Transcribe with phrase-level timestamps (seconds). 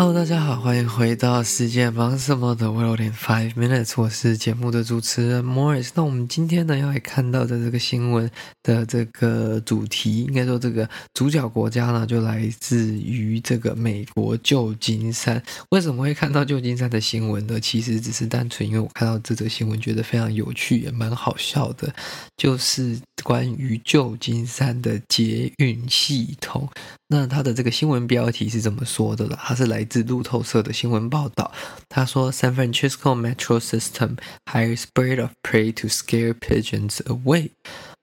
[0.00, 5.90] Hello，大家好，欢迎回到世界忙什么的 World in Five Minutes，我是节目的主持人 Morris。
[5.94, 8.30] 那我们今天呢要来看到的这个新闻
[8.62, 15.42] 的这个主题，应该说这个主角国家呢就来自于这个美国旧金山。
[15.68, 17.60] 为什么会看到旧金山的新闻呢？
[17.60, 21.94] 其实只是单纯因为我看到这则新闻觉得非常有趣，也蛮好笑的，
[22.38, 26.68] 就是关于旧金山的捷运系统。
[27.08, 29.38] 那他的这个新闻标题是怎么说的呢？
[29.40, 31.52] 它是来自路透社的新闻报道。
[31.88, 37.50] 他说：“San Francisco Metro System hires bird of prey to scare pigeons away。”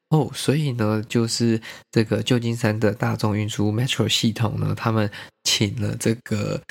[0.09, 5.09] 哦，所以呢，就是这个旧金山的大众运输 Metro 系统呢，他们
[5.43, 6.61] 请了这个。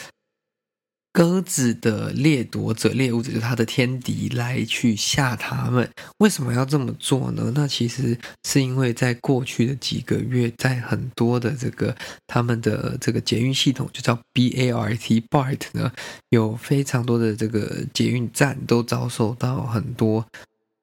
[1.17, 5.89] 鸽子的掠夺者、猎物者，就是它的天敌，来去吓它们。
[6.19, 7.51] 为什么要这么做呢？
[7.55, 15.91] 那其实是因为在过去的几个月，在很多的这个他们的这个捷运系统，就叫 BART BART 呢，
[16.29, 20.27] 有非常多的这个捷运站都遭受到很多。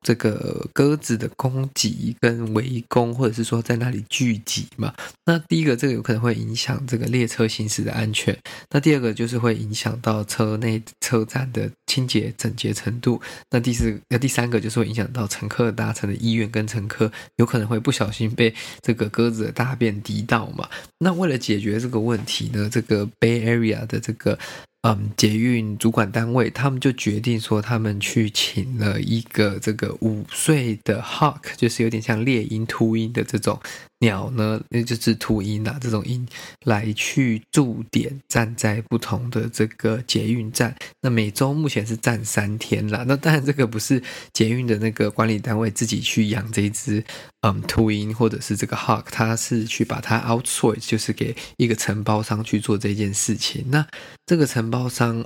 [0.04, 4.94] 这个鸽子的攻击跟围攻，或者是说在那里聚集嘛，
[5.26, 8.38] 那第一个这个有可能会影响这个列车行驶的安全，
[8.70, 20.70] 那第二个就是会影响到车内车站的清洁整洁程度，那第四那第三个就是会影响到乘客搭乘的意愿，跟乘客有可能会不小心被这个鸽子的大便滴到嘛。
[21.00, 24.38] 那为了解决这个问题呢，这个 Bay Area 的这个。
[24.86, 33.58] 嗯，捷运主管单位他们就决定说，他们去请了一个这个五岁的 hawk，就是有点像猎鹰、秃鹰的这种。
[34.04, 36.28] 鸟呢，那就是秃鹰啊，这种鹰
[36.66, 40.76] 来去驻点，站在不同的这个捷运站。
[41.02, 43.06] 那每周目前是站三天啦。
[43.08, 44.04] 那当然，这个不是
[44.34, 47.02] 捷运的那个管理单位自己去养这一只
[47.42, 53.64] 嗯秃鹰，或者是这个 hawk，他是去把它 outsource，就是给一个承包商去做这件事情。
[53.70, 53.88] 那
[54.26, 55.26] 这个承包商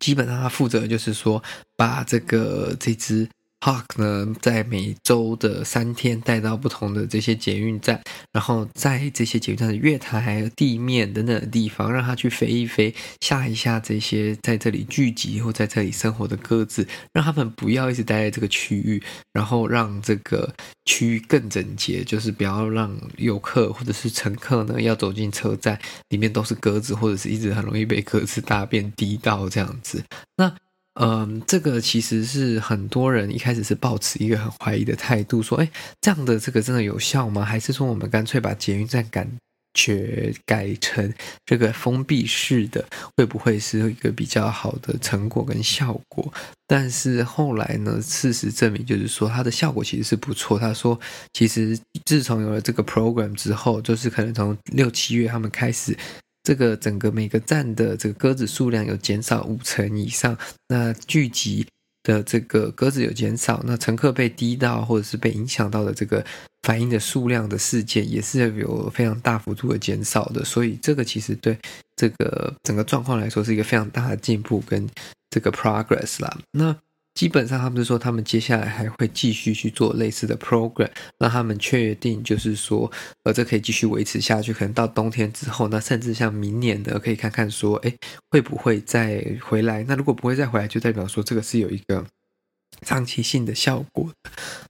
[0.00, 1.40] 基本上他负责就是说，
[1.76, 3.28] 把这个这只。
[3.66, 8.00] Hawk 呢，在每周的三天带到不同的这些捷运站，
[8.30, 20.54] 然后在这些捷运站的月台、地面等等的地方，让它去飞一飞，吓一吓这些在这里聚集或在这里生活的鸽子，让他们不要一直待在这个区域，然后让这个
[20.84, 25.76] 区域更整洁，就是不要让游客或者是乘客呢要走进车站
[26.10, 30.04] 里面都是鸽子，或者是一直很容易被鸽子大便滴到这样子。
[30.36, 30.54] 那
[30.98, 35.70] 嗯，这个其实是很多人一开始是抱持一个很怀疑的态度，说，哎，
[36.00, 37.44] 这样的这个真的有效吗？
[37.44, 39.30] 还是说我们干脆把捷运站感
[39.74, 41.12] 觉改成
[41.44, 42.82] 这个封闭式的，
[43.14, 46.32] 会不会是一个比较好的成果跟效果？
[46.66, 50.58] 但是后来呢，事实证明就是说它的效果其实是不错。
[50.58, 50.98] 他说，
[51.34, 55.94] 其实自从有了这个 program 之后，就是可能从六七月他们开始。
[56.46, 61.66] 这个整个每个站的这个鸽子数量有减少五成以上，那聚集
[62.04, 66.24] 的这个鸽子有减少，那乘客被滴到或者是被影响到的这个
[66.62, 71.58] 反应的数量的事件也是有非常大幅度的减少的，所以这个其实对
[71.96, 74.88] 这个整个状况来说是一个非常大的进步跟
[75.30, 76.38] 这个 progress 啦。
[76.52, 76.76] 那
[77.16, 82.92] 基本上，他们是说，他们接下来还会继续去做类似的 program，让他们确定，就是说，
[83.24, 84.52] 呃，这可以继续维持下去。
[84.52, 87.92] 可能到冬天之后，那甚至像明年的，可以看看说，哎，
[88.30, 89.82] 会不会再回来？
[89.88, 92.06] 那如果不会再回来，就代表说这个是有一个。
[92.82, 94.10] 长期性的效果。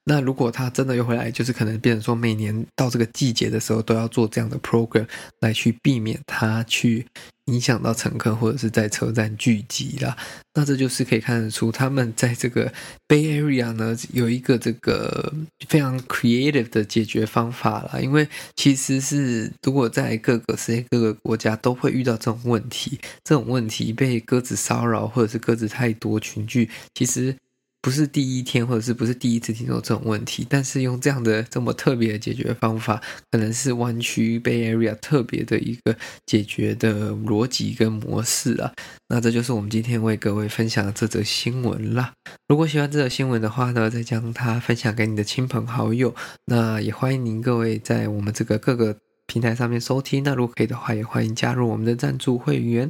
[0.04, 5.08] 那如果他真的又回来，就是可能变成说，每年到这个季节的时候都要做这样的 program
[5.40, 7.04] 来去避免他去
[7.46, 10.16] 影响到乘客或者是在车站聚集啦。
[10.54, 12.72] 那这就是可以看得出他们在这个
[13.08, 15.32] Bay Area 呢有一个这个
[15.68, 18.00] 非常 creative 的解决方法啦。
[18.00, 27.36] 因为其实是如果在各个世界各个国家都会遇到这种问题，这种问题被鸽子骚扰或者是鸽子太多群聚，其实。
[27.86, 33.00] 不是第一天，或者是不是第一次听到这种问题，但是用这样的这么特别的解决方法，
[33.30, 35.96] 可能是湾区 Bay Area 特别的一个
[36.26, 38.72] 解决的逻辑跟模式啊。
[39.08, 42.12] 那这就是我们今天为各位分享的这则新闻啦。
[42.48, 46.12] 如果喜欢这则新闻的话呢，再将它分享给你的亲朋好友。
[46.46, 48.96] 那也欢迎您各位在我们这个各个。
[49.28, 50.22] 平台上面收听。
[50.22, 52.88] 那如果可以的话，也欢迎加入我们的赞助会员。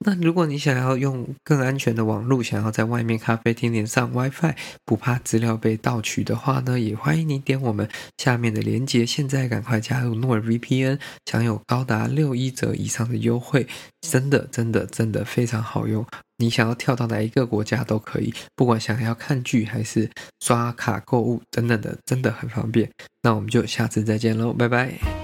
[0.00, 4.54] 那如果你想要用更安全的网络，想要在外面咖啡厅连上 WiFi，
[4.84, 7.88] 不怕资料被盗取的话呢，也欢迎你点我们
[8.18, 13.66] 下面的链接，现在赶快加入 NordVPN，享有高达六一折以上的优惠，
[14.02, 16.04] 真的真的真的非常好用。
[16.36, 20.10] 你想要跳到哪一个国家都可以，不管想要看剧还是
[20.40, 22.90] 刷卡购物等等的，真的很方便。
[23.22, 25.23] 那我们就下次再见喽，拜拜。